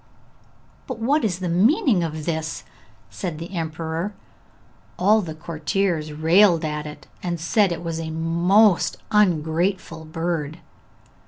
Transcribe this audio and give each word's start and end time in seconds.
'But 0.87 0.97
what 0.97 1.23
is 1.23 1.37
the 1.37 1.47
meaning 1.47 2.03
of 2.03 2.25
this?' 2.25 2.63
said 3.11 3.37
the 3.37 3.53
emperor. 3.55 4.15
All 4.97 5.21
the 5.21 5.35
courtiers 5.35 6.11
railed 6.11 6.65
at 6.65 6.87
it, 6.87 7.05
and 7.21 7.39
said 7.39 7.71
it 7.71 7.83
was 7.83 7.99
a 7.99 8.09
most 8.09 8.97
ungrateful 9.11 10.05
bird. 10.05 10.57